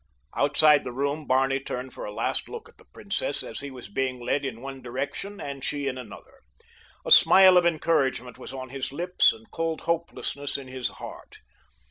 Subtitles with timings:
[0.35, 3.87] Outside the room Barney turned for a last look at the princess as he was
[3.87, 6.39] being led in one direction and she in another.
[7.05, 11.37] A smile of encouragement was on his lips and cold hopelessness in his heart.